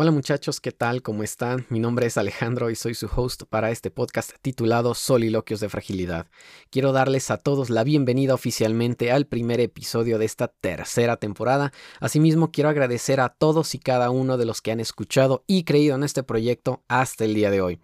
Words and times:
Hola 0.00 0.12
muchachos, 0.12 0.60
¿qué 0.60 0.70
tal? 0.70 1.02
¿Cómo 1.02 1.24
están? 1.24 1.66
Mi 1.70 1.80
nombre 1.80 2.06
es 2.06 2.16
Alejandro 2.16 2.70
y 2.70 2.76
soy 2.76 2.94
su 2.94 3.10
host 3.12 3.42
para 3.50 3.72
este 3.72 3.90
podcast 3.90 4.30
titulado 4.40 4.94
Soliloquios 4.94 5.58
de 5.58 5.68
Fragilidad. 5.68 6.28
Quiero 6.70 6.92
darles 6.92 7.32
a 7.32 7.36
todos 7.36 7.68
la 7.68 7.82
bienvenida 7.82 8.32
oficialmente 8.32 9.10
al 9.10 9.26
primer 9.26 9.58
episodio 9.58 10.20
de 10.20 10.24
esta 10.24 10.46
tercera 10.46 11.16
temporada. 11.16 11.72
Asimismo, 11.98 12.52
quiero 12.52 12.70
agradecer 12.70 13.18
a 13.18 13.30
todos 13.30 13.74
y 13.74 13.80
cada 13.80 14.10
uno 14.10 14.36
de 14.36 14.44
los 14.44 14.62
que 14.62 14.70
han 14.70 14.78
escuchado 14.78 15.42
y 15.48 15.64
creído 15.64 15.96
en 15.96 16.04
este 16.04 16.22
proyecto 16.22 16.84
hasta 16.86 17.24
el 17.24 17.34
día 17.34 17.50
de 17.50 17.60
hoy. 17.60 17.80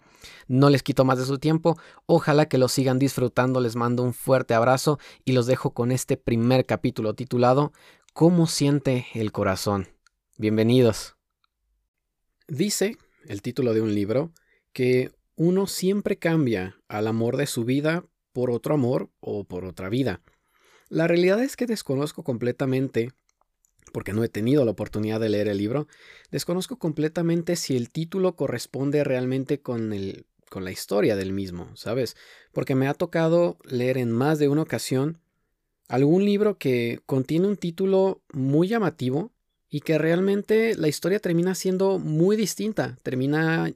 No 0.47 0.69
les 0.69 0.83
quito 0.83 1.03
más 1.03 1.17
de 1.19 1.25
su 1.25 1.37
tiempo, 1.37 1.77
ojalá 2.05 2.45
que 2.45 2.57
lo 2.57 2.69
sigan 2.69 2.97
disfrutando, 2.97 3.59
les 3.59 3.75
mando 3.75 4.03
un 4.03 4.13
fuerte 4.13 4.53
abrazo 4.53 4.99
y 5.25 5.33
los 5.33 5.47
dejo 5.47 5.73
con 5.73 5.91
este 5.91 6.15
primer 6.15 6.65
capítulo 6.65 7.13
titulado 7.13 7.73
¿Cómo 8.13 8.47
siente 8.47 9.05
el 9.15 9.33
corazón? 9.33 9.89
Bienvenidos. 10.37 11.14
Dice 12.47 12.97
el 13.27 13.41
título 13.41 13.73
de 13.73 13.81
un 13.81 13.95
libro 13.95 14.31
que 14.71 15.11
uno 15.35 15.65
siempre 15.65 16.17
cambia 16.17 16.77
al 16.87 17.07
amor 17.07 17.37
de 17.37 17.47
su 17.47 17.65
vida 17.65 18.05
por 18.33 18.51
otro 18.51 18.75
amor 18.75 19.09
o 19.19 19.45
por 19.45 19.65
otra 19.65 19.89
vida. 19.89 20.21
La 20.89 21.07
realidad 21.07 21.41
es 21.41 21.55
que 21.55 21.65
desconozco 21.65 22.23
completamente, 22.23 23.11
porque 23.91 24.13
no 24.13 24.23
he 24.23 24.29
tenido 24.29 24.63
la 24.63 24.71
oportunidad 24.71 25.19
de 25.19 25.29
leer 25.29 25.47
el 25.47 25.57
libro, 25.57 25.87
desconozco 26.29 26.77
completamente 26.77 27.55
si 27.55 27.75
el 27.75 27.89
título 27.89 28.35
corresponde 28.35 29.03
realmente 29.03 29.61
con, 29.61 29.91
el, 29.91 30.27
con 30.49 30.63
la 30.63 30.71
historia 30.71 31.15
del 31.15 31.33
mismo, 31.33 31.75
¿sabes? 31.75 32.15
Porque 32.53 32.75
me 32.75 32.87
ha 32.87 32.93
tocado 32.93 33.57
leer 33.63 33.97
en 33.97 34.11
más 34.11 34.37
de 34.37 34.49
una 34.49 34.61
ocasión 34.61 35.17
algún 35.87 36.25
libro 36.25 36.57
que 36.59 36.99
contiene 37.05 37.47
un 37.47 37.57
título 37.57 38.21
muy 38.31 38.67
llamativo, 38.67 39.31
y 39.69 39.81
que 39.81 39.97
realmente 39.97 40.75
la 40.75 40.87
historia 40.87 41.19
termina 41.19 41.55
siendo 41.55 41.99
muy 41.99 42.35
distinta, 42.35 42.97
termina 43.03 43.71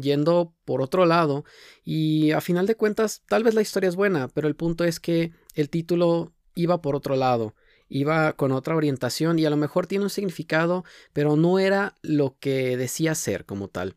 yendo 0.00 0.54
por 0.64 0.82
otro 0.82 1.06
lado 1.06 1.44
y 1.84 2.30
a 2.30 2.40
final 2.40 2.66
de 2.66 2.76
cuentas 2.76 3.22
tal 3.26 3.42
vez 3.42 3.54
la 3.54 3.62
historia 3.62 3.88
es 3.88 3.96
buena, 3.96 4.28
pero 4.28 4.48
el 4.48 4.54
punto 4.54 4.84
es 4.84 5.00
que 5.00 5.32
el 5.54 5.68
título 5.68 6.32
iba 6.54 6.80
por 6.80 6.94
otro 6.94 7.16
lado, 7.16 7.54
iba 7.88 8.32
con 8.34 8.52
otra 8.52 8.76
orientación 8.76 9.38
y 9.38 9.44
a 9.44 9.50
lo 9.50 9.56
mejor 9.56 9.86
tiene 9.86 10.04
un 10.04 10.10
significado, 10.10 10.84
pero 11.12 11.36
no 11.36 11.58
era 11.58 11.94
lo 12.02 12.36
que 12.38 12.76
decía 12.76 13.14
ser 13.14 13.44
como 13.44 13.68
tal. 13.68 13.96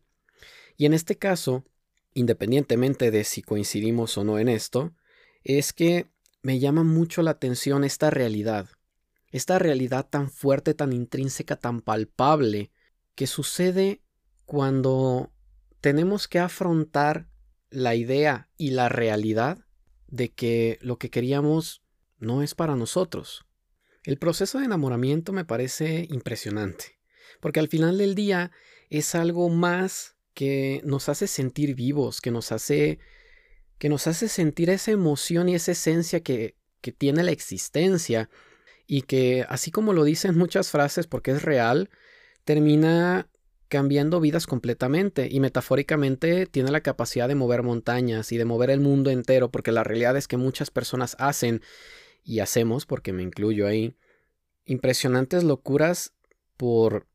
Y 0.76 0.86
en 0.86 0.94
este 0.94 1.18
caso, 1.18 1.64
independientemente 2.14 3.12
de 3.12 3.24
si 3.24 3.42
coincidimos 3.42 4.18
o 4.18 4.24
no 4.24 4.40
en 4.40 4.50
esto, 4.50 4.94
es 5.44 5.74
que 5.74 6.08
me 6.42 6.60
llama 6.60 6.84
mucho 6.84 7.22
la 7.22 7.32
atención 7.32 7.84
esta 7.84 8.10
realidad 8.10 8.70
esta 9.38 9.60
realidad 9.60 10.08
tan 10.10 10.30
fuerte, 10.30 10.74
tan 10.74 10.94
intrínseca, 10.94 11.56
tan 11.56 11.82
palpable, 11.82 12.72
que 13.16 13.28
sucede 13.28 14.02
cuando 14.46 15.32
tenemos 15.82 16.28
que 16.28 16.40
afrontar 16.40 17.30
la 17.70 17.96
idea 17.96 18.50
y 18.58 18.72
la 18.72 18.90
realidad 18.90 19.60
de 20.08 20.30
que 20.34 20.78
lo 20.82 20.98
que 20.98 21.10
queríamos 21.10 21.84
no 22.20 22.42
es 22.42 22.56
para 22.56 22.76
nosotros. 22.76 23.46
El 24.04 24.18
proceso 24.18 24.60
de 24.60 24.66
enamoramiento 24.66 25.34
me 25.34 25.46
parece 25.46 26.08
impresionante, 26.10 27.00
porque 27.42 27.60
al 27.60 27.68
final 27.68 27.98
del 27.98 28.16
día 28.16 28.52
es 28.90 29.16
algo 29.16 29.50
más 29.50 30.16
que 30.34 30.82
nos 30.86 31.10
hace 31.10 31.28
sentir 31.28 31.76
vivos, 31.76 32.22
que 32.22 32.32
nos 32.32 32.52
hace 32.52 33.00
que 33.78 33.90
nos 33.90 34.08
hace 34.08 34.28
sentir 34.28 34.72
esa 34.72 34.92
emoción 34.92 35.50
y 35.50 35.56
esa 35.56 35.74
esencia 35.74 36.22
que, 36.22 36.56
que 36.82 36.92
tiene 36.92 37.22
la 37.22 37.32
existencia 37.32 38.30
y 38.88 39.02
que, 39.04 39.46
así 39.50 39.70
como 39.70 39.94
lo 39.94 40.06
dicen 40.06 40.38
muchas 40.38 40.72
frases 40.72 41.06
porque 41.06 41.32
es 41.32 41.44
real, 41.44 41.90
termina 42.46 43.30
cambiando 43.68 44.22
vidas 44.22 44.48
completamente 44.48 45.28
y 45.30 45.42
metafóricamente 45.42 46.46
tiene 46.46 46.72
la 46.72 46.80
capacidad 46.80 47.28
de 47.28 47.36
mover 47.36 47.64
montañas 47.64 48.32
y 48.32 48.38
de 48.38 48.46
mover 48.46 48.70
el 48.70 48.80
mundo 48.80 49.12
entero 49.12 49.52
porque 49.52 49.74
la 49.74 49.84
realidad 49.84 50.16
es 50.16 50.30
que 50.30 50.38
muchas 50.38 50.72
personas 50.72 51.18
hacen 51.20 51.62
y 52.24 52.40
hacemos, 52.40 52.86
porque 52.86 53.14
me 53.14 53.24
incluyo 53.24 53.68
ahí, 53.68 53.96
impresionantes 54.66 55.44
locuras 55.44 56.14
por 56.56 57.08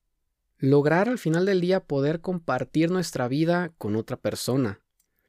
lograr 0.59 1.09
al 1.09 1.19
final 1.19 1.45
del 1.45 1.61
día 1.61 1.81
poder 1.81 2.21
compartir 2.21 2.91
nuestra 2.91 3.29
vida 3.29 3.73
con 3.79 3.97
otra 3.97 4.17
persona. 4.17 4.81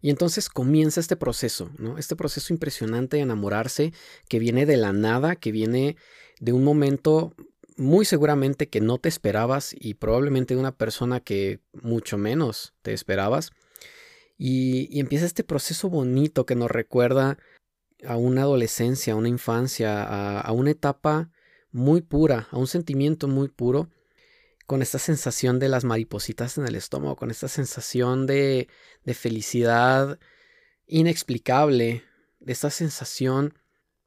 Y 0.03 0.09
entonces 0.09 0.50
comienza 0.50 1.00
este 1.00 1.16
proceso, 1.16 1.72
¿no? 1.78 1.97
Este 1.97 2.18
proceso 2.18 2.52
impresionante 2.52 3.16
de 3.16 3.24
enamorarse 3.24 3.94
que 4.28 4.38
viene 4.38 4.66
de 4.66 4.75
la 4.75 4.91
nada, 4.91 5.38
que 5.38 5.53
viene 5.53 5.96
de 6.41 6.52
un 6.52 6.66
momento 6.66 7.34
muy 7.78 8.03
seguramente 8.03 8.68
que 8.68 8.81
no 8.81 8.97
te 8.97 9.08
esperabas 9.08 9.74
y 9.80 9.94
probablemente 9.94 10.56
de 10.56 10.59
una 10.59 10.75
persona 10.75 11.22
que 11.22 11.62
mucho 11.72 12.18
menos 12.18 12.74
te 12.81 12.92
esperabas. 12.92 13.52
Y, 14.38 15.00
empieza 15.00 15.25
este 15.25 15.46
proceso 15.46 15.90
bonito 15.90 16.46
que 16.46 16.56
nos 16.56 16.69
recuerda 16.69 17.38
a 18.06 18.18
una 18.18 18.42
adolescencia, 18.42 19.13
a 19.13 19.16
una 19.16 19.30
infancia, 19.30 20.03
a, 20.03 20.42
a 20.42 20.52
una 20.52 20.72
etapa 20.72 21.31
muy 21.72 22.02
pura, 22.02 22.50
a 22.52 22.58
un 22.58 22.68
sentimiento 22.68 23.30
muy 23.30 23.47
puro 23.47 23.90
con 24.66 24.81
esta 24.81 25.00
sensación 25.00 25.59
de 25.59 25.69
las 25.69 25.84
maripositas 25.84 26.57
en 26.57 26.68
el 26.68 26.75
estómago, 26.75 27.16
con 27.16 27.31
esta 27.31 27.47
sensación 27.47 28.25
de, 28.25 28.68
de 29.03 29.13
felicidad 29.13 30.19
inexplicable, 30.88 32.03
de 32.40 32.53
esta 32.53 32.69
sensación 32.69 33.53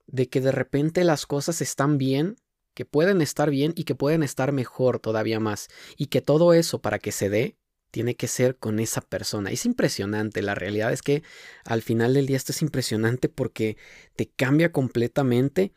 de 0.07 0.29
que 0.29 0.41
de 0.41 0.53
repente 0.53 1.05
las 1.05 1.27
cosas 1.27 1.61
están 1.61 1.99
bien, 1.99 2.37
que 2.75 2.85
pueden 2.85 3.23
estar 3.23 3.51
bien 3.51 3.73
y 3.77 3.85
que 3.85 3.95
pueden 3.95 4.23
estar 4.23 4.53
mejor 4.53 5.01
todavía 5.01 5.41
más, 5.41 5.69
y 5.97 6.07
que 6.07 6.21
todo 6.21 6.53
eso 6.53 6.81
para 6.81 6.99
que 6.99 7.13
se 7.13 7.29
dé 7.29 7.57
tiene 7.91 8.15
que 8.15 8.29
ser 8.29 8.57
con 8.57 8.79
esa 8.79 9.01
persona. 9.01 9.51
Es 9.51 9.65
impresionante, 9.65 10.43
la 10.43 10.55
realidad 10.55 10.93
es 10.93 11.03
que 11.03 11.23
al 11.65 11.83
final 11.83 12.15
del 12.15 12.27
día 12.27 12.37
esto 12.37 12.53
es 12.53 12.61
impresionante 12.61 13.29
porque 13.29 13.77
te 14.17 14.29
cambia 14.29 14.71
completamente 14.73 15.73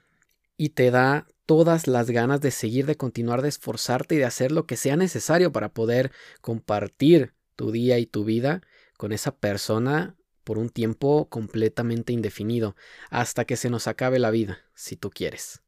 y 0.60 0.72
te 0.72 0.92
da 0.92 1.26
todas 1.46 1.88
las 1.88 2.12
ganas 2.12 2.42
de 2.42 2.52
seguir, 2.52 2.86
de 2.86 2.98
continuar, 2.98 3.42
de 3.42 3.48
esforzarte 3.48 4.16
y 4.16 4.18
de 4.18 4.26
hacer 4.26 4.52
lo 4.52 4.66
que 4.66 4.76
sea 4.76 4.98
necesario 4.98 5.54
para 5.54 5.74
poder 5.74 6.12
compartir 6.42 7.34
tu 7.56 7.72
día 7.72 7.98
y 7.98 8.06
tu 8.06 8.26
vida 8.26 8.62
con 8.98 9.14
esa 9.14 9.34
persona 9.34 10.18
por 10.44 10.58
un 10.58 10.70
tiempo 10.70 11.30
completamente 11.30 12.12
indefinido, 12.12 12.76
hasta 13.10 13.46
que 13.46 13.56
se 13.56 13.70
nos 13.70 13.88
acabe 13.88 14.20
la 14.20 14.32
vida, 14.32 14.60
si 14.76 14.98
tú 14.98 15.10
quieres. 15.10 15.62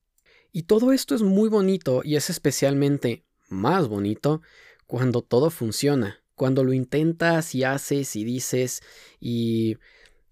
Y 0.52 0.63
todo 0.63 0.91
esto 0.91 1.16
es 1.16 1.22
muy 1.22 1.47
bonito 1.47 2.02
y 2.03 2.18
es 2.18 2.29
especialmente 2.29 3.23
más 3.47 3.88
bonito 3.88 4.41
cuando 4.88 5.22
todo 5.22 5.52
funciona, 5.52 6.22
cuando 6.35 6.66
lo 6.66 6.73
intentas 6.73 7.56
y 7.56 7.63
haces 7.63 8.18
y 8.18 8.25
dices 8.25 8.81
y 9.22 9.78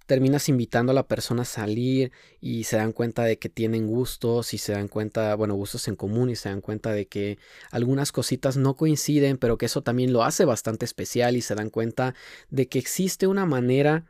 terminas 0.09 0.49
invitando 0.49 0.91
a 0.91 0.95
la 0.95 1.07
persona 1.07 1.43
a 1.43 1.45
salir 1.45 2.11
y 2.41 2.63
se 2.63 2.77
dan 2.77 2.93
cuenta 2.93 3.23
de 3.25 3.37
que 3.37 3.47
tienen 3.47 3.85
gustos 3.85 4.55
y 4.55 4.57
se 4.57 4.71
dan 4.71 4.87
cuenta, 4.87 5.35
bueno, 5.35 5.53
gustos 5.53 5.87
en 5.87 5.95
común 5.95 6.31
y 6.31 6.35
se 6.35 6.49
dan 6.49 6.61
cuenta 6.61 6.91
de 6.91 7.07
que 7.07 7.37
algunas 7.69 8.11
cositas 8.11 8.57
no 8.57 8.75
coinciden, 8.75 9.37
pero 9.37 9.59
que 9.59 9.67
eso 9.67 9.83
también 9.83 10.11
lo 10.11 10.23
hace 10.23 10.45
bastante 10.45 10.83
especial 10.83 11.37
y 11.37 11.41
se 11.41 11.53
dan 11.53 11.69
cuenta 11.69 12.15
de 12.49 12.67
que 12.67 12.79
existe 12.79 13.27
una 13.27 13.45
manera 13.45 14.07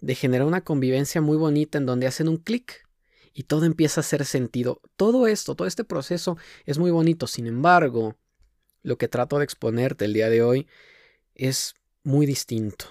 de 0.00 0.14
generar 0.14 0.46
una 0.46 0.62
convivencia 0.62 1.20
muy 1.20 1.36
bonita 1.36 1.76
en 1.76 1.84
donde 1.84 2.06
hacen 2.06 2.30
un 2.30 2.38
clic 2.38 2.88
y 3.34 3.42
todo 3.42 3.66
empieza 3.66 4.00
a 4.00 4.04
hacer 4.04 4.24
sentido. 4.24 4.80
Todo 4.96 5.26
esto, 5.26 5.54
todo 5.54 5.68
este 5.68 5.84
proceso 5.84 6.38
es 6.64 6.78
muy 6.78 6.90
bonito, 6.90 7.26
sin 7.26 7.46
embargo, 7.46 8.16
lo 8.82 8.96
que 8.96 9.06
trato 9.06 9.36
de 9.36 9.44
exponerte 9.44 10.06
el 10.06 10.14
día 10.14 10.30
de 10.30 10.42
hoy 10.42 10.66
es 11.34 11.74
muy 12.04 12.24
distinto. 12.24 12.86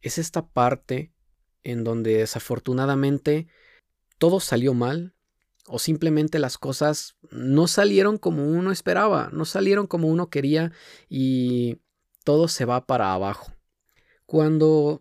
Es 0.00 0.16
esta 0.16 0.46
parte 0.46 1.12
en 1.64 1.84
donde 1.84 2.18
desafortunadamente 2.18 3.46
todo 4.18 4.40
salió 4.40 4.74
mal 4.74 5.14
o 5.66 5.78
simplemente 5.78 6.38
las 6.38 6.58
cosas 6.58 7.16
no 7.30 7.66
salieron 7.66 8.18
como 8.18 8.46
uno 8.46 8.72
esperaba, 8.72 9.28
no 9.32 9.44
salieron 9.44 9.86
como 9.86 10.08
uno 10.08 10.30
quería 10.30 10.72
y 11.08 11.78
todo 12.24 12.48
se 12.48 12.64
va 12.64 12.86
para 12.86 13.12
abajo. 13.12 13.52
Cuando 14.26 15.00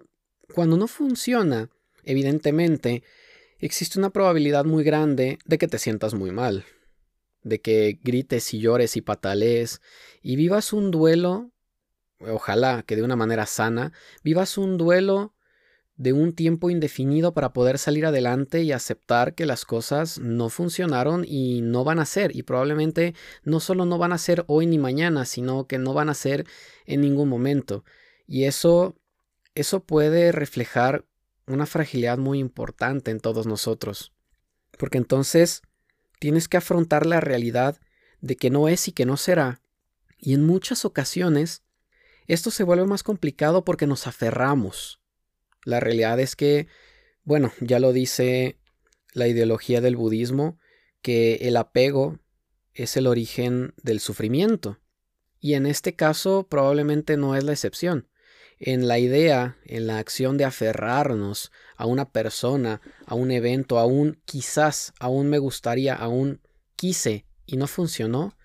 cuando 0.54 0.78
no 0.78 0.88
funciona, 0.88 1.70
evidentemente, 2.04 3.04
existe 3.60 4.00
una 4.00 4.10
probabilidad 4.10 4.66
muy 4.66 4.84
grande 4.84 5.40
de 5.46 5.58
que 5.58 5.68
te 5.68 5.78
sientas 5.78 6.14
muy 6.14 6.32
mal, 6.32 6.66
de 7.44 7.60
que 7.60 8.00
grites 8.02 8.54
y 8.54 8.60
llores 8.60 8.96
y 8.98 9.02
patalees 9.02 9.82
y 10.22 10.36
vivas 10.36 10.74
un 10.74 10.92
duelo, 10.92 11.52
ojalá 12.20 12.84
que 12.84 12.96
de 12.96 13.04
una 13.04 13.16
manera 13.16 13.46
sana, 13.46 13.94
vivas 14.24 14.58
un 14.58 14.78
duelo 14.78 15.34
de 15.98 16.14
un 16.14 16.34
tiempo 16.34 16.70
indefinido 16.70 17.34
para 17.34 17.54
poder 17.54 17.80
salir 17.80 18.06
adelante 18.06 18.62
y 18.62 18.72
aceptar 18.72 19.34
que 19.34 19.48
las 19.48 19.66
cosas 19.66 20.20
no 20.20 20.50
funcionaron 20.50 21.26
y 21.28 21.62
no 21.62 21.84
van 21.84 22.00
a 22.00 22.06
ser. 22.06 22.36
Y 22.36 22.44
probablemente 22.44 23.16
no 23.44 23.60
solo 23.60 23.86
no 23.86 23.98
van 23.98 24.14
a 24.14 24.20
ser 24.20 24.46
hoy 24.48 24.68
ni 24.68 24.78
mañana, 24.78 25.26
sino 25.26 25.66
que 25.66 25.80
no 25.80 25.94
van 25.94 26.10
a 26.10 26.14
ser 26.14 26.46
en 26.86 27.02
ningún 27.02 27.30
momento. 27.30 27.84
Y 28.28 28.44
eso, 28.44 28.96
eso 29.56 29.80
puede 29.80 30.32
reflejar 30.32 31.06
una 31.48 31.66
fragilidad 31.66 32.20
muy 32.20 32.40
importante 32.40 33.10
en 33.10 33.20
todos 33.20 33.48
nosotros. 33.48 34.14
Porque 34.78 35.00
entonces 35.00 35.64
tienes 36.20 36.48
que 36.48 36.58
afrontar 36.58 37.08
la 37.08 37.22
realidad 37.22 37.80
de 38.22 38.36
que 38.36 38.52
no 38.52 38.68
es 38.68 38.88
y 38.88 38.92
que 38.92 39.06
no 39.06 39.18
será. 39.18 39.62
Y 40.20 40.36
en 40.36 40.46
muchas 40.46 40.86
ocasiones 40.86 41.64
esto 42.28 42.52
se 42.52 42.64
vuelve 42.64 42.86
más 42.86 43.02
complicado 43.02 43.66
porque 43.66 43.88
nos 43.88 44.06
aferramos. 44.06 45.00
La 45.68 45.82
realidad 45.82 46.18
es 46.22 46.38
que, 46.38 46.68
bueno, 47.26 47.52
ya 47.60 47.82
lo 47.82 47.92
dice 47.92 48.58
la 49.12 49.28
ideología 49.28 49.82
del 49.82 49.98
budismo, 49.98 50.58
que 51.02 51.40
el 51.42 51.58
apego 51.58 52.20
es 52.74 52.96
el 52.96 53.06
origen 53.06 53.74
del 53.84 54.00
sufrimiento. 54.00 54.80
Y 55.42 55.56
en 55.56 55.66
este 55.66 55.94
caso 55.94 56.48
probablemente 56.50 57.18
no 57.18 57.36
es 57.36 57.44
la 57.44 57.52
excepción. 57.52 58.08
En 58.60 58.88
la 58.88 58.98
idea, 58.98 59.58
en 59.66 59.88
la 59.88 59.98
acción 59.98 60.38
de 60.38 60.46
aferrarnos 60.46 61.52
a 61.76 61.86
una 61.86 62.14
persona, 62.14 62.80
a 63.06 63.16
un 63.16 63.32
evento, 63.32 63.78
aún 63.78 64.22
quizás, 64.24 64.94
aún 65.02 65.28
me 65.28 65.38
gustaría, 65.38 65.96
aún 65.96 66.40
quise 66.78 67.26
y 67.46 67.58
no 67.58 67.68
funcionó, 67.68 68.38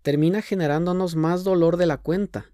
termina 0.00 0.40
generándonos 0.40 1.16
más 1.16 1.44
dolor 1.44 1.76
de 1.76 1.84
la 1.84 1.98
cuenta. 1.98 2.51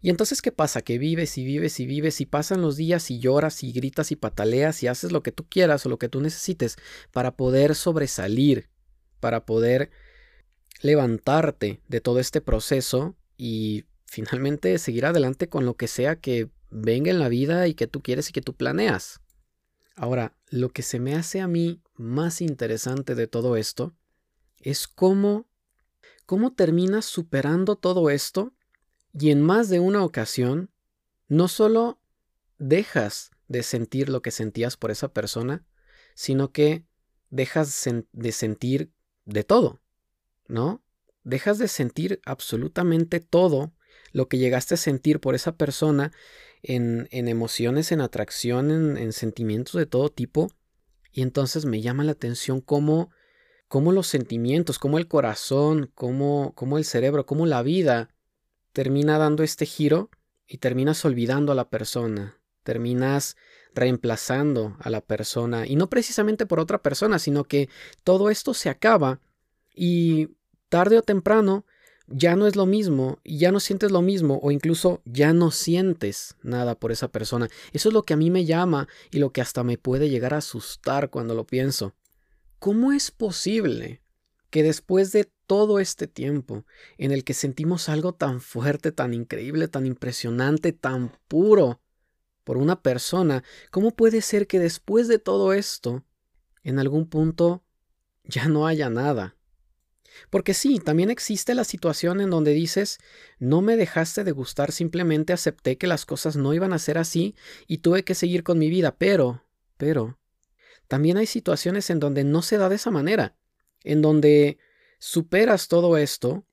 Y 0.00 0.10
entonces, 0.10 0.42
¿qué 0.42 0.52
pasa? 0.52 0.82
Que 0.82 0.98
vives 0.98 1.38
y 1.38 1.44
vives 1.44 1.80
y 1.80 1.86
vives 1.86 2.20
y 2.20 2.26
pasan 2.26 2.62
los 2.62 2.76
días 2.76 3.10
y 3.10 3.18
lloras 3.18 3.62
y 3.64 3.72
gritas 3.72 4.12
y 4.12 4.16
pataleas 4.16 4.82
y 4.82 4.86
haces 4.86 5.12
lo 5.12 5.22
que 5.22 5.32
tú 5.32 5.46
quieras 5.48 5.84
o 5.86 5.88
lo 5.88 5.98
que 5.98 6.08
tú 6.08 6.20
necesites 6.20 6.76
para 7.12 7.36
poder 7.36 7.74
sobresalir, 7.74 8.68
para 9.20 9.44
poder 9.44 9.90
levantarte 10.80 11.80
de 11.88 12.00
todo 12.00 12.20
este 12.20 12.40
proceso 12.40 13.16
y 13.36 13.84
finalmente 14.06 14.78
seguir 14.78 15.06
adelante 15.06 15.48
con 15.48 15.66
lo 15.66 15.74
que 15.74 15.88
sea 15.88 16.16
que 16.16 16.50
venga 16.70 17.10
en 17.10 17.18
la 17.18 17.28
vida 17.28 17.66
y 17.66 17.74
que 17.74 17.86
tú 17.86 18.02
quieres 18.02 18.28
y 18.28 18.32
que 18.32 18.40
tú 18.40 18.54
planeas. 18.54 19.20
Ahora, 19.96 20.36
lo 20.50 20.68
que 20.70 20.82
se 20.82 21.00
me 21.00 21.14
hace 21.14 21.40
a 21.40 21.48
mí 21.48 21.82
más 21.96 22.40
interesante 22.40 23.14
de 23.14 23.26
todo 23.26 23.56
esto 23.56 23.96
es 24.60 24.86
cómo, 24.86 25.48
cómo 26.24 26.54
terminas 26.54 27.04
superando 27.04 27.76
todo 27.76 28.10
esto 28.10 28.54
y 29.18 29.30
en 29.30 29.42
más 29.42 29.68
de 29.68 29.80
una 29.80 30.04
ocasión 30.04 30.70
no 31.28 31.48
solo 31.48 32.00
dejas 32.58 33.30
de 33.48 33.62
sentir 33.62 34.08
lo 34.08 34.22
que 34.22 34.30
sentías 34.30 34.76
por 34.76 34.90
esa 34.90 35.12
persona, 35.12 35.64
sino 36.14 36.52
que 36.52 36.84
dejas 37.30 37.84
de 38.12 38.32
sentir 38.32 38.92
de 39.24 39.44
todo. 39.44 39.80
¿no? 40.48 40.82
Dejas 41.22 41.58
de 41.58 41.68
sentir 41.68 42.20
absolutamente 42.24 43.20
todo 43.20 43.72
lo 44.12 44.28
que 44.28 44.38
llegaste 44.38 44.74
a 44.74 44.78
sentir 44.78 45.20
por 45.20 45.34
esa 45.34 45.56
persona 45.56 46.12
en, 46.62 47.08
en 47.10 47.28
emociones, 47.28 47.92
en 47.92 48.00
atracción, 48.00 48.70
en, 48.70 48.96
en, 48.96 49.12
sentimientos 49.12 49.74
de 49.74 49.86
todo 49.86 50.08
tipo. 50.08 50.50
Y 51.12 51.22
entonces 51.22 51.66
me 51.66 51.82
llama 51.82 52.04
la 52.04 52.12
atención 52.12 52.60
cómo, 52.60 53.10
cómo 53.68 53.92
los 53.92 54.06
sentimientos, 54.06 54.78
cómo 54.78 54.98
el 54.98 55.08
corazón, 55.08 55.90
cómo, 55.94 56.52
cómo 56.54 56.78
el 56.78 56.84
cerebro, 56.84 57.26
cómo 57.26 57.46
la 57.46 57.62
vida 57.62 58.14
termina 58.78 59.18
dando 59.18 59.42
este 59.42 59.66
giro 59.66 60.08
y 60.46 60.58
terminas 60.58 61.04
olvidando 61.04 61.50
a 61.50 61.56
la 61.56 61.68
persona, 61.68 62.38
terminas 62.62 63.36
reemplazando 63.74 64.76
a 64.78 64.88
la 64.88 65.00
persona 65.00 65.66
y 65.66 65.74
no 65.74 65.90
precisamente 65.90 66.46
por 66.46 66.60
otra 66.60 66.80
persona, 66.80 67.18
sino 67.18 67.42
que 67.42 67.68
todo 68.04 68.30
esto 68.30 68.54
se 68.54 68.68
acaba 68.68 69.18
y 69.74 70.28
tarde 70.68 70.96
o 70.96 71.02
temprano 71.02 71.66
ya 72.06 72.36
no 72.36 72.46
es 72.46 72.54
lo 72.54 72.66
mismo, 72.66 73.18
ya 73.24 73.50
no 73.50 73.58
sientes 73.58 73.90
lo 73.90 74.00
mismo, 74.00 74.38
o 74.44 74.52
incluso 74.52 75.02
ya 75.04 75.32
no 75.32 75.50
sientes 75.50 76.36
nada 76.44 76.76
por 76.76 76.92
esa 76.92 77.08
persona. 77.08 77.48
Eso 77.72 77.88
es 77.88 77.92
lo 77.92 78.04
que 78.04 78.14
a 78.14 78.16
mí 78.16 78.30
me 78.30 78.44
llama 78.44 78.86
y 79.10 79.18
lo 79.18 79.32
que 79.32 79.40
hasta 79.40 79.64
me 79.64 79.76
puede 79.76 80.08
llegar 80.08 80.34
a 80.34 80.38
asustar 80.38 81.10
cuando 81.10 81.34
lo 81.34 81.48
pienso. 81.48 81.96
¿Cómo 82.60 82.92
es 82.92 83.10
posible 83.10 84.02
que 84.50 84.62
después 84.62 85.12
de 85.12 85.30
todo 85.46 85.78
este 85.78 86.06
tiempo 86.06 86.64
en 86.96 87.12
el 87.12 87.24
que 87.24 87.34
sentimos 87.34 87.88
algo 87.88 88.14
tan 88.14 88.40
fuerte, 88.40 88.92
tan 88.92 89.14
increíble, 89.14 89.68
tan 89.68 89.86
impresionante, 89.86 90.72
tan 90.72 91.12
puro 91.28 91.80
por 92.44 92.56
una 92.56 92.82
persona, 92.82 93.44
¿cómo 93.70 93.94
puede 93.94 94.22
ser 94.22 94.46
que 94.46 94.58
después 94.58 95.08
de 95.08 95.18
todo 95.18 95.52
esto, 95.52 96.04
en 96.62 96.78
algún 96.78 97.08
punto, 97.08 97.62
ya 98.24 98.48
no 98.48 98.66
haya 98.66 98.88
nada? 98.88 99.36
Porque 100.30 100.54
sí, 100.54 100.80
también 100.80 101.10
existe 101.10 101.54
la 101.54 101.64
situación 101.64 102.20
en 102.20 102.30
donde 102.30 102.52
dices, 102.52 102.98
no 103.38 103.60
me 103.60 103.76
dejaste 103.76 104.24
de 104.24 104.32
gustar, 104.32 104.72
simplemente 104.72 105.32
acepté 105.32 105.76
que 105.78 105.86
las 105.86 106.06
cosas 106.06 106.36
no 106.36 106.54
iban 106.54 106.72
a 106.72 106.78
ser 106.78 106.98
así 106.98 107.34
y 107.66 107.78
tuve 107.78 108.04
que 108.04 108.14
seguir 108.14 108.42
con 108.42 108.58
mi 108.58 108.70
vida, 108.70 108.96
pero, 108.96 109.44
pero, 109.76 110.18
también 110.88 111.18
hay 111.18 111.26
situaciones 111.26 111.90
en 111.90 112.00
donde 112.00 112.24
no 112.24 112.42
se 112.42 112.56
da 112.58 112.68
de 112.68 112.76
esa 112.76 112.90
manera, 112.90 113.36
en 113.84 114.02
donde 114.02 114.58
superas 114.98 115.68
todo 115.68 115.96
esto 115.96 116.44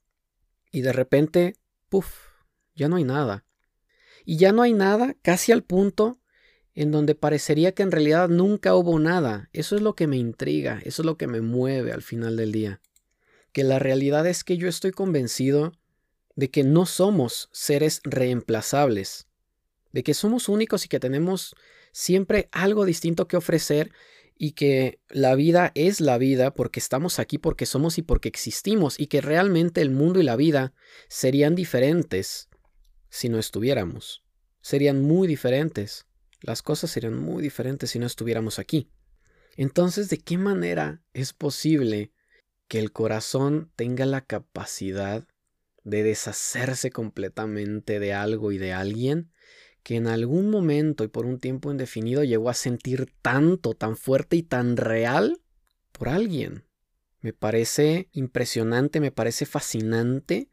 y 0.72 0.82
de 0.82 0.94
repente, 0.94 1.56
puff, 1.90 2.14
ya 2.76 2.90
no 2.90 2.98
hay 2.98 3.04
nada. 3.04 3.46
Y 4.26 4.38
ya 4.38 4.52
no 4.52 4.62
hay 4.62 4.74
nada 4.74 5.16
casi 5.22 5.52
al 5.52 5.64
punto 5.64 6.20
en 6.74 6.92
donde 6.92 7.16
parecería 7.16 7.74
que 7.74 7.84
en 7.84 7.92
realidad 7.92 8.28
nunca 8.30 8.76
hubo 8.76 9.00
nada. 9.00 9.50
Eso 9.54 9.76
es 9.76 9.82
lo 9.82 9.96
que 9.96 10.08
me 10.08 10.18
intriga, 10.18 10.82
eso 10.84 11.02
es 11.02 11.06
lo 11.06 11.18
que 11.18 11.28
me 11.28 11.42
mueve 11.42 11.92
al 11.92 12.02
final 12.02 12.36
del 12.36 12.52
día 12.52 12.82
que 13.56 13.64
la 13.64 13.80
realidad 13.80 14.28
es 14.28 14.44
que 14.44 14.58
yo 14.58 14.68
estoy 14.68 14.92
convencido 14.92 15.72
de 16.36 16.52
que 16.52 16.66
no 16.66 16.86
somos 16.86 17.48
seres 17.54 18.02
reemplazables, 18.04 19.28
de 19.94 20.04
que 20.04 20.14
somos 20.14 20.50
únicos 20.50 20.84
y 20.84 20.90
que 20.90 21.00
tenemos 21.00 21.56
siempre 21.94 22.50
algo 22.52 22.84
distinto 22.84 23.30
que 23.30 23.38
ofrecer 23.38 23.94
y 24.38 24.52
que 24.52 25.00
la 25.10 25.36
vida 25.36 25.72
es 25.76 26.02
la 26.02 26.18
vida 26.18 26.54
porque 26.54 26.80
estamos 26.80 27.20
aquí, 27.20 27.38
porque 27.38 27.66
somos 27.66 27.98
y 27.98 28.02
porque 28.02 28.28
existimos 28.30 29.00
y 29.00 29.08
que 29.08 29.22
realmente 29.22 29.82
el 29.82 29.92
mundo 29.92 30.20
y 30.20 30.24
la 30.24 30.36
vida 30.36 30.74
serían 31.08 31.56
diferentes 31.56 32.50
si 33.10 33.30
no 33.30 33.40
estuviéramos. 33.40 34.24
Serían 34.62 35.02
muy 35.02 35.28
diferentes. 35.28 36.06
Las 36.42 36.62
cosas 36.62 36.92
serían 36.92 37.18
muy 37.18 37.42
diferentes 37.42 37.92
si 37.92 38.00
no 38.00 38.06
estuviéramos 38.06 38.60
aquí. 38.60 38.92
Entonces, 39.56 40.10
¿de 40.10 40.18
qué 40.18 40.38
manera 40.38 41.02
es 41.14 41.32
posible 41.32 42.12
que 42.68 42.80
el 42.80 42.92
corazón 42.92 43.72
tenga 43.76 44.06
la 44.06 44.22
capacidad 44.22 45.26
de 45.84 46.04
deshacerse 46.04 46.90
completamente 46.90 48.00
de 48.00 48.14
algo 48.14 48.52
y 48.52 48.58
de 48.58 48.74
alguien 48.74 49.32
que 49.86 49.98
en 49.98 50.08
algún 50.08 50.50
momento 50.50 51.04
y 51.04 51.10
por 51.10 51.28
un 51.28 51.40
tiempo 51.40 51.70
indefinido 51.70 52.24
llegó 52.24 52.50
a 52.50 52.56
sentir 52.56 53.14
tanto, 53.22 53.76
tan 53.76 53.96
fuerte 53.96 54.36
y 54.36 54.42
tan 54.42 54.78
real 54.78 55.40
por 55.92 56.10
alguien. 56.10 56.66
Me 57.22 57.34
parece 57.34 58.10
impresionante, 58.12 59.00
me 59.00 59.12
parece 59.12 59.46
fascinante 59.46 60.50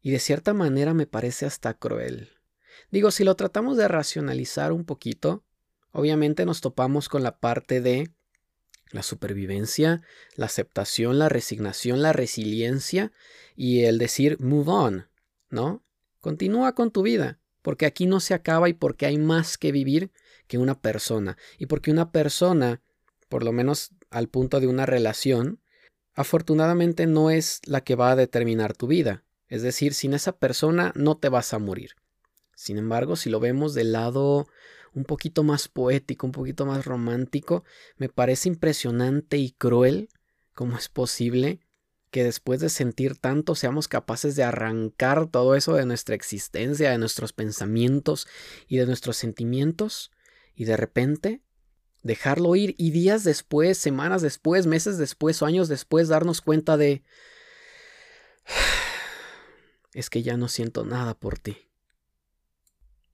y 0.00 0.12
de 0.12 0.20
cierta 0.20 0.54
manera 0.54 0.94
me 0.94 1.08
parece 1.08 1.44
hasta 1.44 1.74
cruel. 1.74 2.30
Digo, 2.92 3.10
si 3.10 3.24
lo 3.24 3.34
tratamos 3.34 3.76
de 3.76 3.88
racionalizar 3.88 4.70
un 4.70 4.84
poquito, 4.84 5.42
obviamente 5.90 6.46
nos 6.46 6.60
topamos 6.60 7.08
con 7.08 7.24
la 7.24 7.40
parte 7.40 7.80
de 7.80 8.12
la 8.92 9.02
supervivencia, 9.02 10.02
la 10.36 10.46
aceptación, 10.46 11.18
la 11.18 11.28
resignación, 11.28 12.00
la 12.00 12.12
resiliencia 12.12 13.10
y 13.56 13.86
el 13.86 13.98
decir 13.98 14.38
move 14.38 14.70
on, 14.70 15.08
¿no? 15.50 15.82
Continúa 16.20 16.76
con 16.76 16.92
tu 16.92 17.02
vida, 17.02 17.37
porque 17.62 17.86
aquí 17.86 18.06
no 18.06 18.20
se 18.20 18.34
acaba 18.34 18.68
y 18.68 18.74
porque 18.74 19.06
hay 19.06 19.18
más 19.18 19.58
que 19.58 19.72
vivir 19.72 20.10
que 20.46 20.58
una 20.58 20.80
persona. 20.80 21.36
Y 21.58 21.66
porque 21.66 21.90
una 21.90 22.10
persona, 22.10 22.82
por 23.28 23.44
lo 23.44 23.52
menos 23.52 23.90
al 24.10 24.28
punto 24.28 24.60
de 24.60 24.66
una 24.66 24.86
relación, 24.86 25.60
afortunadamente 26.14 27.06
no 27.06 27.30
es 27.30 27.60
la 27.66 27.82
que 27.82 27.94
va 27.94 28.10
a 28.10 28.16
determinar 28.16 28.76
tu 28.76 28.86
vida. 28.86 29.24
Es 29.48 29.62
decir, 29.62 29.94
sin 29.94 30.14
esa 30.14 30.32
persona 30.32 30.92
no 30.94 31.16
te 31.16 31.28
vas 31.28 31.54
a 31.54 31.58
morir. 31.58 31.92
Sin 32.54 32.76
embargo, 32.76 33.16
si 33.16 33.30
lo 33.30 33.40
vemos 33.40 33.74
del 33.74 33.92
lado 33.92 34.48
un 34.94 35.04
poquito 35.04 35.44
más 35.44 35.68
poético, 35.68 36.26
un 36.26 36.32
poquito 36.32 36.66
más 36.66 36.84
romántico, 36.84 37.64
me 37.96 38.08
parece 38.08 38.48
impresionante 38.48 39.36
y 39.36 39.52
cruel 39.52 40.08
cómo 40.54 40.76
es 40.76 40.88
posible 40.88 41.60
que 42.10 42.24
después 42.24 42.60
de 42.60 42.70
sentir 42.70 43.16
tanto 43.16 43.54
seamos 43.54 43.88
capaces 43.88 44.34
de 44.36 44.42
arrancar 44.42 45.26
todo 45.26 45.54
eso 45.54 45.74
de 45.74 45.86
nuestra 45.86 46.14
existencia, 46.14 46.90
de 46.90 46.98
nuestros 46.98 47.32
pensamientos 47.32 48.26
y 48.66 48.78
de 48.78 48.86
nuestros 48.86 49.16
sentimientos 49.16 50.10
y 50.54 50.64
de 50.64 50.76
repente 50.76 51.42
dejarlo 52.02 52.56
ir 52.56 52.74
y 52.78 52.90
días 52.90 53.24
después, 53.24 53.76
semanas 53.78 54.22
después, 54.22 54.66
meses 54.66 54.98
después 54.98 55.42
o 55.42 55.46
años 55.46 55.68
después 55.68 56.08
darnos 56.08 56.40
cuenta 56.40 56.76
de 56.76 57.02
es 59.92 60.08
que 60.10 60.22
ya 60.22 60.36
no 60.36 60.48
siento 60.48 60.84
nada 60.84 61.14
por 61.14 61.38
ti. 61.38 61.68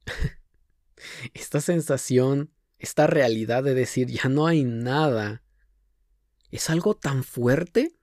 esta 1.34 1.60
sensación, 1.60 2.52
esta 2.78 3.06
realidad 3.06 3.64
de 3.64 3.74
decir 3.74 4.08
ya 4.08 4.28
no 4.28 4.46
hay 4.46 4.64
nada, 4.64 5.42
es 6.50 6.70
algo 6.70 6.94
tan 6.94 7.24
fuerte, 7.24 7.96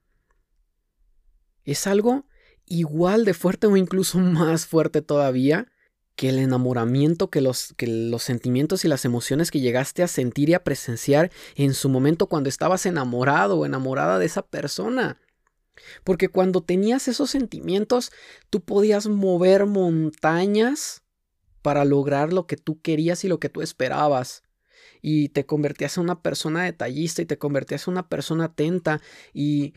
es 1.66 1.88
algo 1.88 2.26
igual 2.66 3.26
de 3.26 3.34
fuerte 3.34 3.68
o 3.68 3.78
incluso 3.78 4.18
más 4.20 4.66
fuerte 4.66 5.02
todavía 5.02 5.68
que 6.16 6.30
el 6.30 6.40
enamoramiento, 6.40 7.30
que 7.30 7.42
los, 7.42 7.74
que 7.78 7.88
los 7.88 8.24
sentimientos 8.24 8.86
y 8.86 8.88
las 8.88 9.06
emociones 9.06 9.50
que 9.50 9.60
llegaste 9.60 10.04
a 10.04 10.08
sentir 10.08 10.50
y 10.50 10.54
a 10.54 10.64
presenciar 10.64 11.32
en 11.56 11.74
su 11.74 11.90
momento 11.90 12.28
cuando 12.28 12.50
estabas 12.50 12.86
enamorado 12.86 13.58
o 13.58 13.66
enamorada 13.66 14.20
de 14.20 14.26
esa 14.26 14.44
persona. 14.44 15.20
Porque 16.04 16.28
cuando 16.28 16.62
tenías 16.62 17.08
esos 17.08 17.32
sentimientos, 17.32 18.12
tú 18.50 18.62
podías 18.62 19.08
mover 19.08 19.66
montañas 19.66 21.02
para 21.62 21.86
lograr 21.86 22.34
lo 22.34 22.46
que 22.46 22.58
tú 22.58 22.82
querías 22.82 23.24
y 23.24 23.28
lo 23.28 23.40
que 23.40 23.50
tú 23.50 23.62
esperabas. 23.62 24.44
Y 25.02 25.30
te 25.30 25.46
convertías 25.46 25.98
en 25.98 26.04
una 26.04 26.22
persona 26.22 26.64
detallista 26.64 27.22
y 27.22 27.26
te 27.26 27.38
convertías 27.38 27.88
en 27.88 27.94
una 27.94 28.10
persona 28.10 28.46
atenta 28.46 29.02
y, 29.34 29.74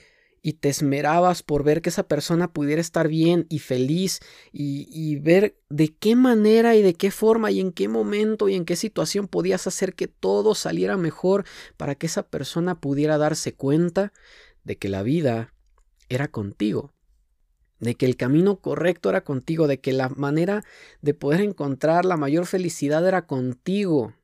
y 0.47 0.53
te 0.53 0.69
esmerabas 0.69 1.43
por 1.43 1.65
ver 1.65 1.81
que 1.81 1.89
esa 1.89 2.07
persona 2.07 2.53
pudiera 2.53 2.83
estar 2.83 3.09
bien 3.09 3.47
y 3.49 3.61
feliz 3.61 4.21
y, 4.53 4.87
y 4.91 5.17
ver 5.17 5.57
de 5.71 5.97
qué 5.97 6.17
manera 6.17 6.77
y 6.77 6.83
de 6.83 6.93
qué 6.93 7.11
forma 7.11 7.51
y 7.51 7.61
en 7.61 7.73
qué 7.73 7.89
momento 7.89 8.51
y 8.51 8.55
en 8.55 8.67
qué 8.67 8.77
situación 8.77 9.27
podías 9.27 9.67
hacer 9.67 9.95
que 9.95 10.07
todo 10.07 10.55
saliera 10.55 10.99
mejor 10.99 11.47
para 11.79 11.95
que 11.95 12.07
esa 12.07 12.29
persona 12.29 12.79
pudiera 12.79 13.17
darse 13.17 13.55
cuenta 13.55 14.13
de 14.65 14.77
que 14.77 14.91
la 14.91 15.03
vida 15.03 15.55
era 16.11 16.29
contigo 16.29 16.93
de 17.81 17.95
que 17.95 18.07
el 18.07 18.17
camino 18.17 18.61
correcto 18.61 19.11
era 19.11 19.25
contigo, 19.25 19.67
de 19.67 19.81
que 19.81 19.93
la 19.93 20.09
manera 20.09 20.63
de 21.03 21.15
poder 21.15 21.41
encontrar 21.41 22.05
la 22.05 22.17
mayor 22.17 22.47
felicidad 22.47 23.07
era 23.07 23.27
contigo. 23.27 24.15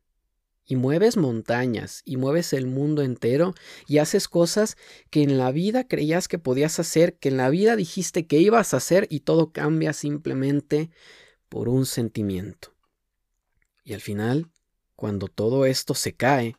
Y 0.71 0.77
mueves 0.77 1.17
montañas, 1.17 2.01
y 2.05 2.17
mueves 2.17 2.53
el 2.53 2.69
mundo 2.69 3.03
entero, 3.03 3.55
y 3.89 3.99
haces 3.99 4.29
cosas 4.29 4.77
que 5.11 5.25
en 5.25 5.37
la 5.37 5.51
vida 5.51 5.89
creías 5.89 6.29
que 6.29 6.39
podías 6.39 6.79
hacer, 6.79 7.19
que 7.19 7.31
en 7.31 7.39
la 7.39 7.51
vida 7.51 7.75
dijiste 7.75 8.29
que 8.29 8.39
ibas 8.39 8.73
a 8.73 8.77
hacer, 8.77 9.09
y 9.11 9.21
todo 9.21 9.51
cambia 9.51 9.93
simplemente 9.93 10.91
por 11.49 11.69
un 11.69 11.87
sentimiento. 11.87 12.73
Y 13.83 13.95
al 13.95 14.01
final, 14.01 14.47
cuando 14.95 15.27
todo 15.27 15.67
esto 15.67 15.95
se 15.95 16.13
cae, 16.13 16.55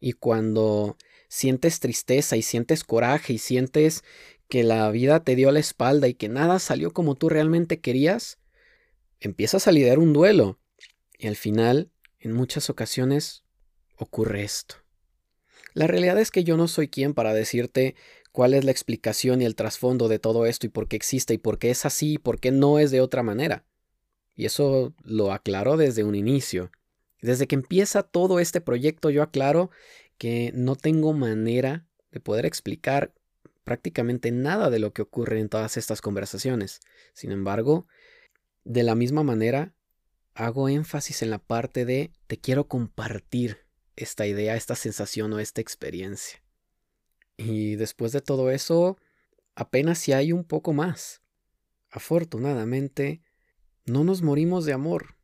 y 0.00 0.14
cuando 0.14 0.96
sientes 1.28 1.80
tristeza 1.80 2.38
y 2.38 2.42
sientes 2.42 2.82
coraje 2.82 3.34
y 3.34 3.38
sientes 3.38 4.04
que 4.48 4.62
la 4.62 4.90
vida 4.90 5.22
te 5.22 5.36
dio 5.36 5.52
la 5.52 5.60
espalda 5.60 6.08
y 6.08 6.14
que 6.14 6.30
nada 6.30 6.58
salió 6.58 6.94
como 6.94 7.14
tú 7.14 7.28
realmente 7.28 7.78
querías, 7.78 8.38
empiezas 9.20 9.68
a 9.68 9.72
lidiar 9.72 9.98
un 9.98 10.14
duelo. 10.14 10.58
Y 11.18 11.26
al 11.26 11.36
final, 11.36 11.92
en 12.22 12.32
muchas 12.32 12.70
ocasiones, 12.70 13.42
ocurre 13.96 14.44
esto. 14.44 14.76
La 15.74 15.86
realidad 15.86 16.18
es 16.18 16.30
que 16.30 16.44
yo 16.44 16.56
no 16.56 16.68
soy 16.68 16.88
quien 16.88 17.14
para 17.14 17.34
decirte 17.34 17.96
cuál 18.30 18.54
es 18.54 18.64
la 18.64 18.70
explicación 18.70 19.42
y 19.42 19.44
el 19.44 19.56
trasfondo 19.56 20.08
de 20.08 20.18
todo 20.18 20.46
esto 20.46 20.66
y 20.66 20.70
por 20.70 20.86
qué 20.86 20.96
existe 20.96 21.34
y 21.34 21.38
por 21.38 21.58
qué 21.58 21.70
es 21.70 21.84
así 21.84 22.14
y 22.14 22.18
por 22.18 22.38
qué 22.38 22.52
no 22.52 22.78
es 22.78 22.90
de 22.90 23.00
otra 23.00 23.22
manera. 23.22 23.64
Y 24.36 24.46
eso 24.46 24.94
lo 25.02 25.32
aclaro 25.32 25.76
desde 25.76 26.04
un 26.04 26.14
inicio. 26.14 26.70
Desde 27.20 27.46
que 27.46 27.56
empieza 27.56 28.02
todo 28.02 28.38
este 28.38 28.60
proyecto 28.60 29.10
yo 29.10 29.22
aclaro 29.22 29.70
que 30.16 30.52
no 30.54 30.76
tengo 30.76 31.12
manera 31.12 31.86
de 32.12 32.20
poder 32.20 32.46
explicar 32.46 33.12
prácticamente 33.64 34.30
nada 34.30 34.70
de 34.70 34.78
lo 34.78 34.92
que 34.92 35.02
ocurre 35.02 35.40
en 35.40 35.48
todas 35.48 35.76
estas 35.76 36.00
conversaciones. 36.00 36.80
Sin 37.14 37.32
embargo, 37.32 37.86
de 38.64 38.82
la 38.82 38.94
misma 38.94 39.22
manera, 39.22 39.74
hago 40.34 40.68
énfasis 40.68 41.22
en 41.22 41.30
la 41.30 41.38
parte 41.38 41.84
de 41.84 42.12
te 42.26 42.38
quiero 42.38 42.68
compartir 42.68 43.66
esta 43.96 44.26
idea, 44.26 44.56
esta 44.56 44.74
sensación 44.74 45.32
o 45.32 45.38
esta 45.38 45.60
experiencia. 45.60 46.42
Y 47.36 47.76
después 47.76 48.12
de 48.12 48.20
todo 48.20 48.50
eso, 48.50 48.96
apenas 49.54 49.98
si 49.98 50.12
hay 50.12 50.32
un 50.32 50.44
poco 50.44 50.72
más. 50.72 51.22
Afortunadamente, 51.90 53.22
no 53.84 54.04
nos 54.04 54.22
morimos 54.22 54.64
de 54.64 54.72
amor 54.72 55.16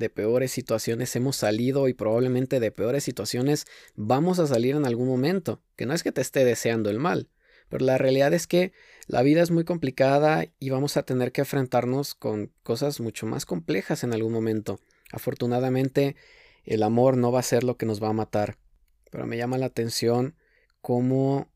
de 0.00 0.10
peores 0.10 0.50
situaciones 0.50 1.14
hemos 1.14 1.36
salido 1.36 1.86
y 1.88 1.94
probablemente 1.94 2.58
de 2.58 2.72
peores 2.72 3.04
situaciones 3.04 3.66
vamos 3.94 4.38
a 4.38 4.46
salir 4.46 4.74
en 4.74 4.86
algún 4.86 5.08
momento, 5.08 5.62
que 5.76 5.86
no 5.86 5.94
es 5.94 6.02
que 6.02 6.10
te 6.10 6.20
esté 6.20 6.44
deseando 6.44 6.90
el 6.90 6.98
mal, 6.98 7.28
pero 7.68 7.84
la 7.84 7.98
realidad 7.98 8.32
es 8.32 8.46
que 8.46 8.72
la 9.10 9.22
vida 9.22 9.42
es 9.42 9.50
muy 9.50 9.64
complicada 9.64 10.46
y 10.58 10.70
vamos 10.70 10.96
a 10.96 11.02
tener 11.02 11.32
que 11.32 11.40
enfrentarnos 11.40 12.14
con 12.14 12.52
cosas 12.62 13.00
mucho 13.00 13.26
más 13.26 13.44
complejas 13.44 14.04
en 14.04 14.12
algún 14.12 14.32
momento. 14.32 14.78
Afortunadamente, 15.12 16.16
el 16.64 16.82
amor 16.82 17.16
no 17.16 17.32
va 17.32 17.40
a 17.40 17.44
ser 17.44 17.64
lo 17.64 17.76
que 17.76 17.86
nos 17.86 18.02
va 18.02 18.08
a 18.08 18.12
matar, 18.12 18.56
pero 19.10 19.26
me 19.26 19.36
llama 19.36 19.58
la 19.58 19.66
atención 19.66 20.36
cómo 20.80 21.48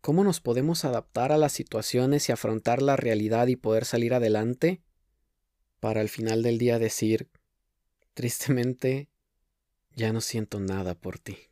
cómo 0.00 0.24
nos 0.24 0.40
podemos 0.40 0.84
adaptar 0.84 1.30
a 1.30 1.38
las 1.38 1.52
situaciones 1.52 2.28
y 2.28 2.32
afrontar 2.32 2.80
la 2.80 2.96
realidad 2.96 3.48
y 3.48 3.56
poder 3.56 3.84
salir 3.84 4.14
adelante 4.14 4.80
para 5.78 6.00
al 6.00 6.08
final 6.08 6.42
del 6.42 6.58
día 6.58 6.78
decir 6.78 7.28
Tristemente, 8.14 9.08
ya 9.94 10.12
no 10.12 10.20
siento 10.20 10.60
nada 10.60 10.94
por 10.94 11.18
ti. 11.18 11.49